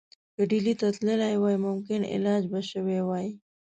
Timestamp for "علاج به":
2.15-2.59